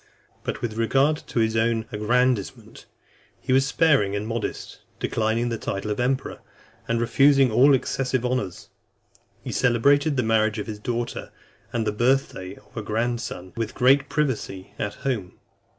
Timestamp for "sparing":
3.67-4.15